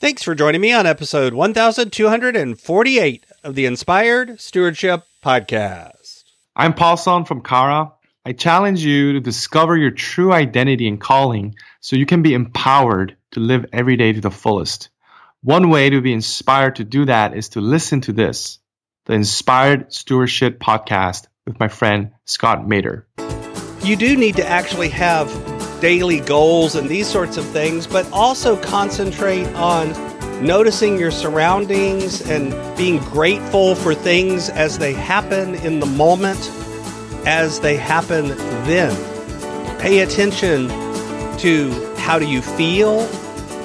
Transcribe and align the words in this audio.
Thanks 0.00 0.22
for 0.22 0.36
joining 0.36 0.60
me 0.60 0.72
on 0.72 0.86
episode 0.86 1.34
1248 1.34 3.26
of 3.42 3.56
the 3.56 3.66
Inspired 3.66 4.40
Stewardship 4.40 5.02
Podcast. 5.24 6.22
I'm 6.54 6.72
Paul 6.72 6.96
Son 6.96 7.24
from 7.24 7.42
Kara. 7.42 7.92
I 8.24 8.30
challenge 8.30 8.84
you 8.84 9.14
to 9.14 9.20
discover 9.20 9.76
your 9.76 9.90
true 9.90 10.32
identity 10.32 10.86
and 10.86 11.00
calling 11.00 11.56
so 11.80 11.96
you 11.96 12.06
can 12.06 12.22
be 12.22 12.32
empowered 12.32 13.16
to 13.32 13.40
live 13.40 13.66
every 13.72 13.96
day 13.96 14.12
to 14.12 14.20
the 14.20 14.30
fullest. 14.30 14.90
One 15.42 15.68
way 15.68 15.90
to 15.90 16.00
be 16.00 16.12
inspired 16.12 16.76
to 16.76 16.84
do 16.84 17.04
that 17.06 17.36
is 17.36 17.48
to 17.50 17.60
listen 17.60 18.00
to 18.02 18.12
this, 18.12 18.60
the 19.06 19.14
Inspired 19.14 19.92
Stewardship 19.92 20.60
Podcast 20.60 21.26
with 21.44 21.58
my 21.58 21.66
friend 21.66 22.12
Scott 22.24 22.68
Maderer. 22.68 23.02
You 23.82 23.96
do 23.96 24.16
need 24.16 24.36
to 24.36 24.46
actually 24.46 24.90
have 24.90 25.57
daily 25.80 26.20
goals 26.20 26.74
and 26.74 26.88
these 26.88 27.08
sorts 27.08 27.36
of 27.36 27.44
things, 27.46 27.86
but 27.86 28.10
also 28.12 28.56
concentrate 28.56 29.46
on 29.54 29.92
noticing 30.44 30.98
your 30.98 31.10
surroundings 31.10 32.20
and 32.28 32.52
being 32.76 32.98
grateful 32.98 33.74
for 33.74 33.94
things 33.94 34.48
as 34.50 34.78
they 34.78 34.92
happen 34.92 35.54
in 35.56 35.80
the 35.80 35.86
moment, 35.86 36.50
as 37.26 37.60
they 37.60 37.76
happen 37.76 38.28
then. 38.66 38.94
Pay 39.80 40.00
attention 40.00 40.68
to 41.38 41.70
how 41.96 42.18
do 42.18 42.26
you 42.26 42.42
feel, 42.42 42.98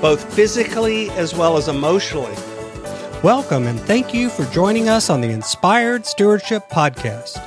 both 0.00 0.32
physically 0.34 1.10
as 1.10 1.34
well 1.34 1.56
as 1.56 1.68
emotionally. 1.68 2.34
Welcome 3.22 3.66
and 3.66 3.80
thank 3.80 4.14
you 4.14 4.30
for 4.30 4.44
joining 4.46 4.88
us 4.88 5.10
on 5.10 5.20
the 5.20 5.30
Inspired 5.30 6.06
Stewardship 6.06 6.68
Podcast. 6.70 7.44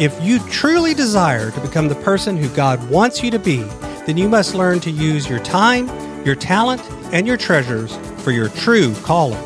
If 0.00 0.20
you 0.22 0.40
truly 0.50 0.92
desire 0.92 1.50
to 1.52 1.60
become 1.60 1.88
the 1.88 1.94
person 1.94 2.36
who 2.36 2.48
God 2.50 2.90
wants 2.90 3.22
you 3.22 3.30
to 3.30 3.38
be, 3.38 3.64
then 4.06 4.16
you 4.16 4.28
must 4.28 4.54
learn 4.54 4.78
to 4.80 4.90
use 4.90 5.28
your 5.28 5.40
time, 5.40 5.88
your 6.24 6.36
talent, 6.36 6.80
and 7.12 7.26
your 7.26 7.36
treasures 7.36 7.96
for 8.22 8.30
your 8.30 8.48
true 8.50 8.94
calling. 9.02 9.42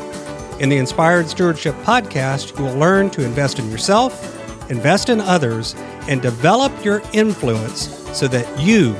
In 0.59 0.69
the 0.69 0.77
Inspired 0.77 1.27
Stewardship 1.27 1.73
podcast, 1.77 2.57
you 2.57 2.65
will 2.65 2.75
learn 2.75 3.09
to 3.09 3.25
invest 3.25 3.57
in 3.57 3.69
yourself, 3.71 4.69
invest 4.69 5.09
in 5.09 5.19
others, 5.19 5.73
and 6.07 6.21
develop 6.21 6.85
your 6.85 7.01
influence 7.11 7.87
so 8.13 8.27
that 8.27 8.47
you 8.59 8.93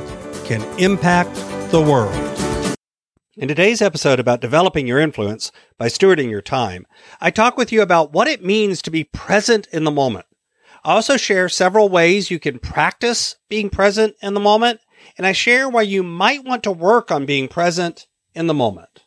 can 0.46 0.64
impact 0.80 1.36
the 1.70 1.82
world. 1.82 2.16
In 3.38 3.48
today's 3.48 3.82
episode 3.82 4.20
about 4.20 4.42
developing 4.42 4.88
your 4.88 5.00
influence 5.00 5.52
by 5.78 5.88
stewarding 5.88 6.30
your 6.30 6.42
time, 6.42 6.88
I 7.20 7.30
talk 7.30 7.56
with 7.56 7.72
you 7.72 7.84
about 7.84 8.12
what 8.12 8.28
it 8.28 8.44
means 8.44 8.82
to 8.82 8.92
be 8.92 9.04
present 9.04 9.68
in 9.72 9.84
the 9.84 9.92
moment. 9.92 10.26
I 10.84 10.94
also 10.94 11.16
share 11.16 11.48
several 11.48 11.90
ways 11.90 12.32
you 12.32 12.40
can 12.40 12.58
practice 12.58 13.38
being 13.50 13.70
present 13.70 14.16
in 14.24 14.34
the 14.34 14.40
moment 14.40 14.80
and 15.18 15.28
I 15.28 15.32
share 15.32 15.70
why 15.70 15.84
you 15.84 16.04
might 16.04 16.44
want 16.44 16.64
to 16.64 16.72
work 16.72 17.12
on 17.12 17.26
being 17.26 17.48
present 17.48 18.08
in 18.34 18.48
the 18.48 18.54
moment. 18.54 19.04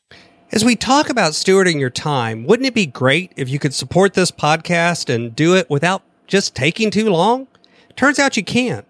As 0.52 0.64
we 0.64 0.76
talk 0.76 1.10
about 1.10 1.32
stewarding 1.32 1.80
your 1.80 1.90
time, 1.90 2.44
wouldn't 2.44 2.68
it 2.68 2.74
be 2.74 2.86
great 2.86 3.32
if 3.36 3.48
you 3.48 3.58
could 3.58 3.74
support 3.74 4.14
this 4.14 4.30
podcast 4.30 5.12
and 5.12 5.34
do 5.34 5.56
it 5.56 5.68
without 5.68 6.02
just 6.26 6.54
taking 6.54 6.90
too 6.90 7.08
long? 7.10 7.48
Turns 7.96 8.18
out 8.18 8.36
you 8.36 8.44
can't. 8.44 8.86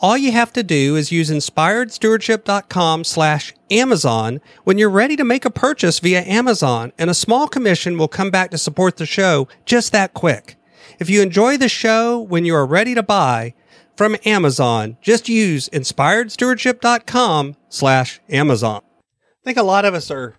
All 0.00 0.16
you 0.16 0.30
have 0.30 0.52
to 0.52 0.62
do 0.62 0.94
is 0.94 1.10
use 1.10 1.28
inspiredstewardship.com 1.28 3.02
slash 3.02 3.52
Amazon 3.68 4.40
when 4.62 4.78
you're 4.78 4.88
ready 4.88 5.16
to 5.16 5.24
make 5.24 5.44
a 5.44 5.50
purchase 5.50 5.98
via 5.98 6.22
Amazon, 6.22 6.92
and 6.96 7.10
a 7.10 7.14
small 7.14 7.48
commission 7.48 7.98
will 7.98 8.06
come 8.06 8.30
back 8.30 8.52
to 8.52 8.58
support 8.58 8.96
the 8.96 9.06
show 9.06 9.48
just 9.64 9.90
that 9.90 10.14
quick. 10.14 10.54
If 11.00 11.10
you 11.10 11.20
enjoy 11.20 11.56
the 11.56 11.68
show 11.68 12.20
when 12.20 12.44
you 12.44 12.54
are 12.54 12.64
ready 12.64 12.94
to 12.94 13.02
buy, 13.02 13.54
from 13.98 14.16
Amazon. 14.24 14.96
Just 15.02 15.28
use 15.28 15.68
inspiredstewardship.com 15.70 17.56
slash 17.68 18.20
Amazon. 18.28 18.80
I 18.84 19.44
think 19.44 19.58
a 19.58 19.64
lot 19.64 19.84
of 19.84 19.92
us 19.92 20.08
are 20.08 20.36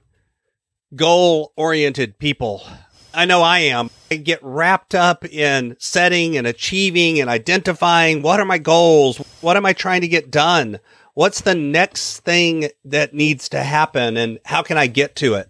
goal 0.96 1.52
oriented 1.58 2.20
people. 2.20 2.66
I 3.14 3.26
know 3.26 3.42
I 3.42 3.60
am. 3.60 3.90
I 4.10 4.16
get 4.16 4.40
wrapped 4.42 4.96
up 4.96 5.26
in 5.26 5.76
setting 5.78 6.38
and 6.38 6.48
achieving 6.48 7.20
and 7.20 7.30
identifying 7.30 8.22
what 8.22 8.40
are 8.40 8.46
my 8.46 8.60
goals? 8.60 9.18
What 9.42 9.58
am 9.58 9.66
I 9.66 9.74
trying 9.74 10.02
to 10.02 10.08
get 10.08 10.32
done? 10.32 10.80
What's 11.14 11.42
the 11.42 11.56
next 11.56 12.22
thing 12.22 12.70
that 12.86 13.14
needs 13.14 13.50
to 13.50 13.62
happen 13.62 14.16
and 14.16 14.40
how 14.46 14.62
can 14.62 14.78
I 14.78 14.88
get 14.88 15.18
to 15.18 15.34
it? 15.34 15.50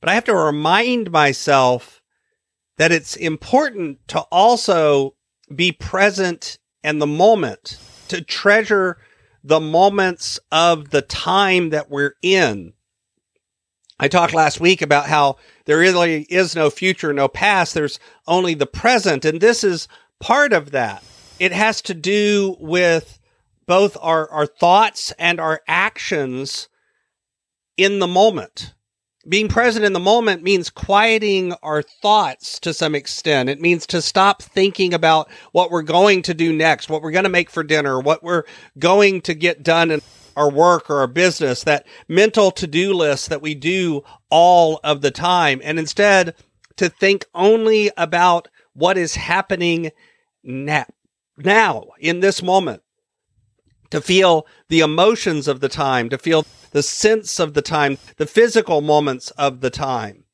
But 0.00 0.08
I 0.08 0.14
have 0.14 0.24
to 0.24 0.34
remind 0.34 1.10
myself 1.10 2.00
that 2.78 2.92
it's 2.92 3.14
important 3.14 3.98
to 4.08 4.20
also 4.32 5.16
be 5.54 5.70
present 5.70 6.56
and 6.82 7.00
the 7.00 7.06
moment, 7.06 7.78
to 8.08 8.22
treasure 8.22 8.98
the 9.42 9.60
moments 9.60 10.38
of 10.50 10.90
the 10.90 11.02
time 11.02 11.70
that 11.70 11.90
we're 11.90 12.14
in. 12.22 12.72
I 13.98 14.08
talked 14.08 14.32
last 14.32 14.60
week 14.60 14.80
about 14.80 15.06
how 15.06 15.36
there 15.66 15.78
really 15.78 16.22
is 16.22 16.56
no 16.56 16.70
future, 16.70 17.12
no 17.12 17.28
past. 17.28 17.74
There's 17.74 18.00
only 18.26 18.54
the 18.54 18.66
present. 18.66 19.24
And 19.24 19.40
this 19.40 19.62
is 19.62 19.88
part 20.18 20.52
of 20.52 20.70
that. 20.70 21.04
It 21.38 21.52
has 21.52 21.82
to 21.82 21.94
do 21.94 22.56
with 22.60 23.18
both 23.66 23.96
our, 24.00 24.28
our 24.30 24.46
thoughts 24.46 25.12
and 25.18 25.38
our 25.38 25.60
actions 25.68 26.68
in 27.76 27.98
the 27.98 28.06
moment 28.06 28.74
being 29.30 29.48
present 29.48 29.84
in 29.84 29.92
the 29.92 30.00
moment 30.00 30.42
means 30.42 30.70
quieting 30.70 31.52
our 31.62 31.82
thoughts 31.82 32.58
to 32.58 32.74
some 32.74 32.96
extent. 32.96 33.48
It 33.48 33.60
means 33.60 33.86
to 33.86 34.02
stop 34.02 34.42
thinking 34.42 34.92
about 34.92 35.30
what 35.52 35.70
we're 35.70 35.82
going 35.82 36.22
to 36.22 36.34
do 36.34 36.52
next, 36.52 36.90
what 36.90 37.00
we're 37.00 37.12
going 37.12 37.24
to 37.24 37.30
make 37.30 37.48
for 37.48 37.62
dinner, 37.62 38.00
what 38.00 38.24
we're 38.24 38.42
going 38.76 39.20
to 39.22 39.34
get 39.34 39.62
done 39.62 39.92
in 39.92 40.02
our 40.36 40.50
work 40.50 40.90
or 40.90 40.98
our 40.98 41.06
business, 41.06 41.62
that 41.62 41.86
mental 42.08 42.50
to 42.50 42.66
do 42.66 42.92
list 42.92 43.28
that 43.28 43.40
we 43.40 43.54
do 43.54 44.02
all 44.30 44.80
of 44.82 45.00
the 45.00 45.12
time. 45.12 45.60
And 45.62 45.78
instead 45.78 46.34
to 46.76 46.88
think 46.88 47.24
only 47.32 47.92
about 47.96 48.48
what 48.72 48.98
is 48.98 49.14
happening 49.14 49.92
now, 50.42 50.86
now 51.36 51.84
in 52.00 52.18
this 52.18 52.42
moment, 52.42 52.82
to 53.90 54.00
feel 54.00 54.46
the 54.68 54.80
emotions 54.80 55.48
of 55.48 55.60
the 55.60 55.68
time, 55.68 56.08
to 56.08 56.18
feel 56.18 56.46
the 56.70 56.82
sense 56.82 57.38
of 57.38 57.54
the 57.54 57.62
time, 57.62 57.98
the 58.16 58.26
physical 58.26 58.80
moments 58.80 59.30
of 59.32 59.60
the 59.60 59.70
time. 59.70 60.24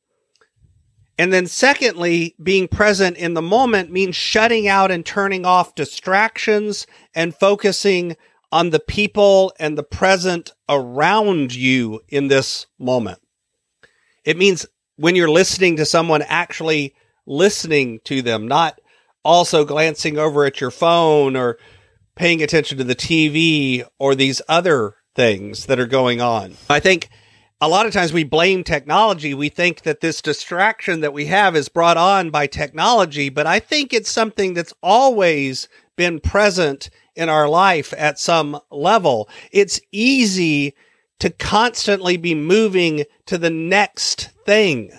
And 1.19 1.33
then, 1.33 1.47
secondly, 1.47 2.35
being 2.41 2.67
present 2.67 3.17
in 3.17 3.33
the 3.33 3.41
moment 3.41 3.91
means 3.91 4.15
shutting 4.15 4.67
out 4.67 4.91
and 4.91 5.03
turning 5.03 5.45
off 5.45 5.73
distractions 5.73 6.85
and 7.15 7.33
focusing 7.33 8.15
on 8.51 8.69
the 8.69 8.79
people 8.79 9.51
and 9.59 9.77
the 9.77 9.83
present 9.83 10.51
around 10.69 11.55
you 11.55 12.01
in 12.07 12.27
this 12.27 12.67
moment. 12.77 13.19
It 14.23 14.37
means 14.37 14.65
when 14.97 15.15
you're 15.15 15.29
listening 15.29 15.77
to 15.77 15.85
someone, 15.85 16.21
actually 16.21 16.93
listening 17.25 17.99
to 18.05 18.21
them, 18.21 18.47
not 18.47 18.79
also 19.23 19.65
glancing 19.65 20.17
over 20.17 20.45
at 20.45 20.61
your 20.61 20.71
phone 20.71 21.35
or 21.35 21.57
paying 22.17 22.41
attention 22.41 22.77
to 22.77 22.83
the 22.83 22.95
TV 22.95 23.85
or 23.99 24.15
these 24.15 24.41
other 24.49 24.95
things 25.15 25.67
that 25.67 25.79
are 25.79 25.87
going 25.87 26.19
on. 26.21 26.55
I 26.69 26.79
think 26.79 27.09
a 27.59 27.67
lot 27.67 27.85
of 27.85 27.93
times 27.93 28.13
we 28.13 28.23
blame 28.23 28.63
technology. 28.63 29.33
We 29.33 29.49
think 29.49 29.83
that 29.83 30.01
this 30.01 30.21
distraction 30.21 31.01
that 31.01 31.13
we 31.13 31.25
have 31.25 31.55
is 31.55 31.69
brought 31.69 31.97
on 31.97 32.29
by 32.29 32.47
technology, 32.47 33.29
but 33.29 33.47
I 33.47 33.59
think 33.59 33.93
it's 33.93 34.11
something 34.11 34.53
that's 34.53 34.73
always 34.83 35.67
been 35.95 36.19
present 36.19 36.89
in 37.15 37.29
our 37.29 37.49
life 37.49 37.93
at 37.97 38.19
some 38.19 38.59
level. 38.69 39.27
It's 39.51 39.79
easy 39.91 40.75
to 41.19 41.31
constantly 41.31 42.17
be 42.17 42.35
moving 42.35 43.05
to 43.25 43.39
the 43.39 43.49
next 43.49 44.29
thing. 44.45 44.91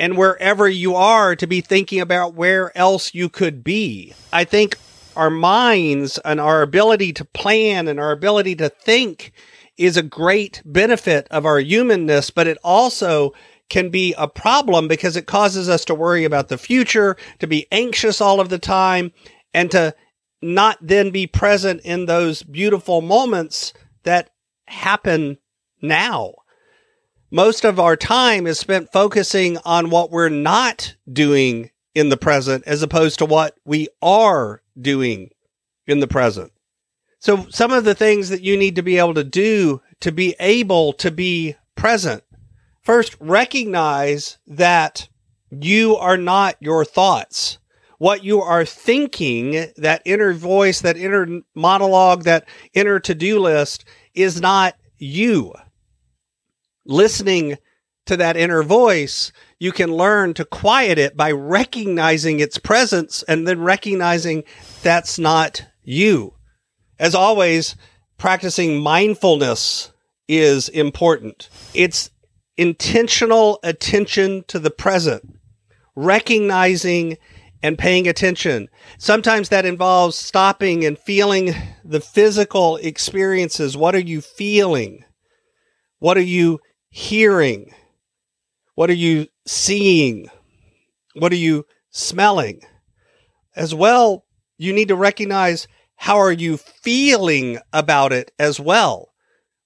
And 0.00 0.16
wherever 0.16 0.68
you 0.68 0.96
are, 0.96 1.36
to 1.36 1.46
be 1.46 1.60
thinking 1.60 2.00
about 2.00 2.34
where 2.34 2.76
else 2.76 3.14
you 3.14 3.28
could 3.28 3.62
be. 3.62 4.14
I 4.32 4.44
think 4.44 4.76
our 5.16 5.30
minds 5.30 6.18
and 6.24 6.40
our 6.40 6.62
ability 6.62 7.12
to 7.14 7.24
plan 7.24 7.88
and 7.88 7.98
our 7.98 8.12
ability 8.12 8.56
to 8.56 8.68
think 8.68 9.32
is 9.76 9.96
a 9.96 10.02
great 10.02 10.62
benefit 10.64 11.26
of 11.30 11.46
our 11.46 11.58
humanness, 11.58 12.30
but 12.30 12.46
it 12.46 12.58
also 12.62 13.32
can 13.68 13.88
be 13.88 14.14
a 14.18 14.28
problem 14.28 14.88
because 14.88 15.16
it 15.16 15.26
causes 15.26 15.68
us 15.68 15.84
to 15.86 15.94
worry 15.94 16.24
about 16.24 16.48
the 16.48 16.58
future, 16.58 17.16
to 17.38 17.46
be 17.46 17.66
anxious 17.72 18.20
all 18.20 18.40
of 18.40 18.48
the 18.48 18.58
time, 18.58 19.12
and 19.54 19.70
to 19.70 19.94
not 20.42 20.76
then 20.80 21.10
be 21.10 21.26
present 21.26 21.80
in 21.82 22.06
those 22.06 22.42
beautiful 22.42 23.00
moments 23.00 23.72
that 24.02 24.30
happen 24.66 25.38
now. 25.80 26.34
Most 27.30 27.64
of 27.64 27.78
our 27.78 27.96
time 27.96 28.46
is 28.46 28.58
spent 28.58 28.92
focusing 28.92 29.56
on 29.64 29.90
what 29.90 30.10
we're 30.10 30.28
not 30.28 30.96
doing 31.10 31.70
in 31.94 32.08
the 32.08 32.16
present 32.16 32.64
as 32.66 32.82
opposed 32.82 33.18
to 33.18 33.26
what 33.26 33.56
we 33.64 33.88
are 34.00 34.62
doing 34.80 35.30
in 35.86 36.00
the 36.00 36.08
present. 36.08 36.52
So 37.18 37.46
some 37.50 37.72
of 37.72 37.84
the 37.84 37.94
things 37.94 38.30
that 38.30 38.42
you 38.42 38.56
need 38.56 38.76
to 38.76 38.82
be 38.82 38.98
able 38.98 39.14
to 39.14 39.24
do 39.24 39.82
to 40.00 40.12
be 40.12 40.34
able 40.40 40.92
to 40.94 41.10
be 41.10 41.56
present. 41.74 42.24
First, 42.82 43.16
recognize 43.20 44.38
that 44.46 45.08
you 45.50 45.96
are 45.96 46.16
not 46.16 46.56
your 46.60 46.84
thoughts. 46.84 47.58
What 47.98 48.24
you 48.24 48.40
are 48.40 48.64
thinking, 48.64 49.66
that 49.76 50.00
inner 50.06 50.32
voice, 50.32 50.80
that 50.80 50.96
inner 50.96 51.42
monologue, 51.54 52.24
that 52.24 52.48
inner 52.72 52.98
to 53.00 53.14
do 53.14 53.38
list 53.38 53.84
is 54.14 54.40
not 54.40 54.74
you. 54.96 55.52
Listening 56.86 57.58
to 58.06 58.16
that 58.16 58.38
inner 58.38 58.62
voice, 58.62 59.32
you 59.60 59.72
can 59.72 59.92
learn 59.92 60.34
to 60.34 60.44
quiet 60.44 60.98
it 60.98 61.16
by 61.16 61.30
recognizing 61.30 62.40
its 62.40 62.58
presence 62.58 63.22
and 63.24 63.46
then 63.46 63.60
recognizing 63.60 64.42
that's 64.82 65.18
not 65.18 65.66
you. 65.84 66.34
As 66.98 67.14
always, 67.14 67.76
practicing 68.18 68.80
mindfulness 68.80 69.92
is 70.26 70.68
important. 70.70 71.50
It's 71.74 72.10
intentional 72.56 73.60
attention 73.62 74.44
to 74.48 74.58
the 74.58 74.70
present, 74.70 75.38
recognizing 75.94 77.18
and 77.62 77.78
paying 77.78 78.08
attention. 78.08 78.70
Sometimes 78.96 79.50
that 79.50 79.66
involves 79.66 80.16
stopping 80.16 80.86
and 80.86 80.98
feeling 80.98 81.54
the 81.84 82.00
physical 82.00 82.76
experiences. 82.76 83.76
What 83.76 83.94
are 83.94 84.00
you 84.00 84.22
feeling? 84.22 85.04
What 85.98 86.16
are 86.16 86.22
you 86.22 86.60
hearing? 86.88 87.74
What 88.74 88.88
are 88.88 88.94
you 88.94 89.26
seeing? 89.50 90.30
What 91.14 91.32
are 91.32 91.36
you 91.36 91.66
smelling? 91.90 92.62
As 93.56 93.74
well, 93.74 94.24
you 94.58 94.72
need 94.72 94.88
to 94.88 94.96
recognize 94.96 95.66
how 95.96 96.18
are 96.18 96.32
you 96.32 96.56
feeling 96.56 97.58
about 97.72 98.12
it 98.12 98.30
as 98.38 98.60
well. 98.60 99.12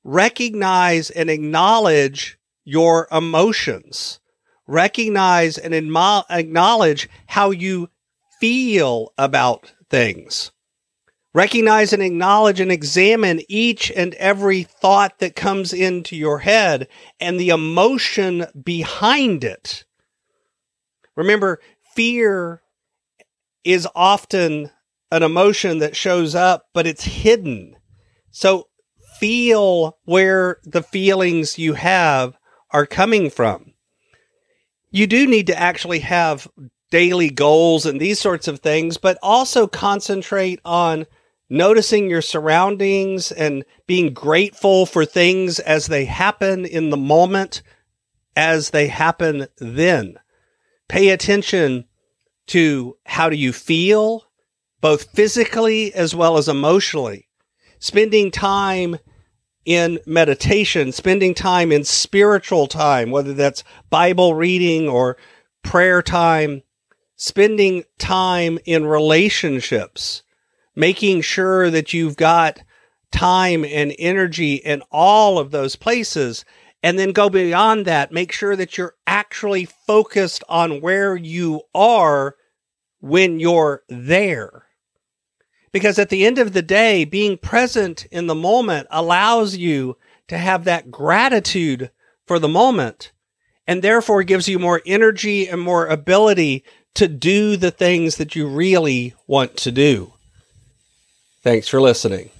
Recognize 0.02 1.10
and 1.10 1.28
acknowledge 1.28 2.38
your 2.64 3.08
emotions. 3.12 4.20
Recognize 4.66 5.58
and 5.58 5.74
acknowledge 5.74 7.08
how 7.26 7.50
you 7.50 7.90
feel 8.40 9.12
about 9.18 9.74
things. 9.90 10.50
Recognize 11.34 11.92
and 11.92 12.00
acknowledge 12.02 12.60
and 12.60 12.70
examine 12.70 13.42
each 13.48 13.90
and 13.90 14.14
every 14.14 14.62
thought 14.62 15.18
that 15.18 15.34
comes 15.34 15.72
into 15.72 16.14
your 16.14 16.38
head 16.38 16.86
and 17.18 17.40
the 17.40 17.48
emotion 17.48 18.46
behind 18.62 19.42
it. 19.42 19.84
Remember, 21.16 21.60
fear 21.94 22.62
is 23.64 23.88
often 23.96 24.70
an 25.10 25.24
emotion 25.24 25.78
that 25.78 25.96
shows 25.96 26.36
up, 26.36 26.66
but 26.72 26.86
it's 26.86 27.04
hidden. 27.04 27.76
So 28.30 28.68
feel 29.18 29.98
where 30.04 30.58
the 30.64 30.82
feelings 30.82 31.58
you 31.58 31.74
have 31.74 32.36
are 32.70 32.86
coming 32.86 33.28
from. 33.28 33.74
You 34.92 35.08
do 35.08 35.26
need 35.26 35.48
to 35.48 35.58
actually 35.58 36.00
have 36.00 36.46
daily 36.92 37.30
goals 37.30 37.86
and 37.86 38.00
these 38.00 38.20
sorts 38.20 38.46
of 38.46 38.60
things, 38.60 38.98
but 38.98 39.18
also 39.20 39.66
concentrate 39.66 40.60
on 40.64 41.06
noticing 41.48 42.08
your 42.08 42.22
surroundings 42.22 43.30
and 43.32 43.64
being 43.86 44.12
grateful 44.12 44.86
for 44.86 45.04
things 45.04 45.58
as 45.58 45.86
they 45.86 46.04
happen 46.04 46.64
in 46.64 46.90
the 46.90 46.96
moment, 46.96 47.62
as 48.34 48.70
they 48.70 48.88
happen 48.88 49.46
then. 49.58 50.18
Pay 50.88 51.10
attention 51.10 51.84
to 52.48 52.96
how 53.06 53.28
do 53.28 53.36
you 53.36 53.52
feel, 53.52 54.24
both 54.80 55.10
physically 55.10 55.94
as 55.94 56.14
well 56.14 56.36
as 56.36 56.48
emotionally. 56.48 57.28
Spending 57.78 58.30
time 58.30 58.96
in 59.64 59.98
meditation, 60.06 60.92
spending 60.92 61.34
time 61.34 61.72
in 61.72 61.84
spiritual 61.84 62.66
time, 62.66 63.10
whether 63.10 63.32
that's 63.32 63.64
Bible 63.88 64.34
reading 64.34 64.88
or 64.88 65.16
prayer 65.62 66.02
time, 66.02 66.62
spending 67.16 67.84
time 67.98 68.58
in 68.66 68.84
relationships, 68.84 70.22
making 70.74 71.20
sure 71.20 71.70
that 71.70 71.92
you've 71.92 72.16
got 72.16 72.60
time 73.12 73.64
and 73.64 73.94
energy 73.98 74.54
in 74.54 74.82
all 74.90 75.38
of 75.38 75.50
those 75.50 75.76
places. 75.76 76.44
And 76.82 76.98
then 76.98 77.12
go 77.12 77.30
beyond 77.30 77.86
that, 77.86 78.12
make 78.12 78.32
sure 78.32 78.56
that 78.56 78.76
you're 78.76 78.94
actually 79.06 79.64
focused 79.64 80.44
on 80.48 80.80
where 80.80 81.16
you 81.16 81.62
are 81.74 82.36
when 83.00 83.40
you're 83.40 83.82
there. 83.88 84.66
Because 85.72 85.98
at 85.98 86.08
the 86.08 86.24
end 86.24 86.38
of 86.38 86.52
the 86.52 86.62
day, 86.62 87.04
being 87.04 87.38
present 87.38 88.06
in 88.06 88.26
the 88.26 88.34
moment 88.34 88.86
allows 88.90 89.56
you 89.56 89.96
to 90.28 90.38
have 90.38 90.64
that 90.64 90.90
gratitude 90.90 91.90
for 92.26 92.38
the 92.38 92.48
moment 92.48 93.12
and 93.66 93.82
therefore 93.82 94.22
gives 94.22 94.48
you 94.48 94.58
more 94.58 94.82
energy 94.86 95.48
and 95.48 95.60
more 95.60 95.86
ability 95.86 96.64
to 96.94 97.08
do 97.08 97.56
the 97.56 97.70
things 97.70 98.16
that 98.16 98.36
you 98.36 98.46
really 98.46 99.14
want 99.26 99.56
to 99.56 99.72
do. 99.72 100.13
Thanks 101.44 101.68
for 101.68 101.78
listening. 101.78 102.30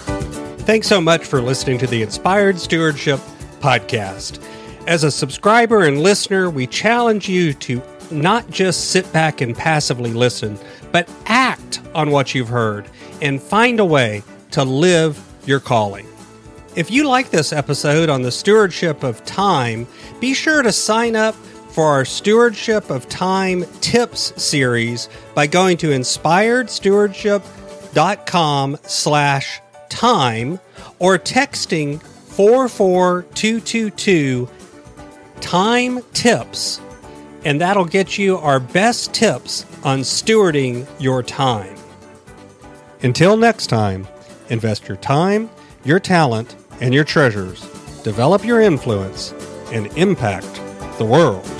Thanks 0.00 0.88
so 0.88 0.98
much 0.98 1.26
for 1.26 1.42
listening 1.42 1.76
to 1.76 1.86
the 1.86 2.00
Inspired 2.00 2.58
Stewardship 2.58 3.20
Podcast. 3.60 4.42
As 4.86 5.04
a 5.04 5.10
subscriber 5.10 5.84
and 5.84 6.02
listener, 6.02 6.48
we 6.48 6.66
challenge 6.66 7.28
you 7.28 7.52
to 7.52 7.82
not 8.10 8.48
just 8.48 8.92
sit 8.92 9.12
back 9.12 9.42
and 9.42 9.54
passively 9.54 10.10
listen, 10.10 10.58
but 10.90 11.06
act 11.26 11.82
on 11.94 12.10
what 12.10 12.34
you've 12.34 12.48
heard 12.48 12.88
and 13.20 13.42
find 13.42 13.78
a 13.78 13.84
way 13.84 14.22
to 14.52 14.64
live 14.64 15.22
your 15.44 15.60
calling. 15.60 16.06
If 16.76 16.90
you 16.90 17.06
like 17.06 17.28
this 17.28 17.52
episode 17.52 18.08
on 18.08 18.22
the 18.22 18.32
stewardship 18.32 19.02
of 19.02 19.22
time, 19.26 19.86
be 20.18 20.32
sure 20.32 20.62
to 20.62 20.72
sign 20.72 21.14
up 21.14 21.34
for 21.34 21.88
our 21.88 22.06
Stewardship 22.06 22.88
of 22.88 23.06
Time 23.10 23.66
Tips 23.82 24.32
series 24.42 25.10
by 25.34 25.46
going 25.46 25.76
to 25.76 25.88
inspiredstewardship.com 25.88 27.65
com 28.26 28.76
slash 28.82 29.62
time 29.88 30.60
or 30.98 31.18
texting 31.18 32.02
44222 32.02 34.48
time 35.40 36.02
tips 36.12 36.80
and 37.46 37.60
that'll 37.60 37.84
get 37.84 38.18
you 38.18 38.38
our 38.38 38.58
best 38.58 39.14
tips 39.14 39.64
on 39.84 40.00
stewarding 40.00 40.84
your 40.98 41.22
time. 41.22 41.76
Until 43.02 43.36
next 43.36 43.68
time, 43.68 44.08
invest 44.48 44.88
your 44.88 44.96
time, 44.96 45.48
your 45.84 46.00
talent, 46.00 46.56
and 46.80 46.92
your 46.92 47.04
treasures, 47.04 47.60
develop 48.02 48.44
your 48.44 48.60
influence, 48.60 49.32
and 49.72 49.86
impact 49.96 50.60
the 50.98 51.04
world. 51.04 51.55